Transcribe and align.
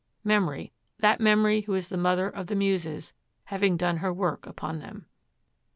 Memory 0.23 0.73
that 0.97 1.19
Memory 1.21 1.61
who 1.61 1.75
is 1.75 1.89
the 1.89 1.95
mother 1.95 2.27
of 2.27 2.47
the 2.47 2.55
Muses 2.55 3.13
having 3.43 3.77
done 3.77 3.97
her 3.97 4.11
work 4.11 4.47
upon 4.47 4.79
them.' 4.79 5.05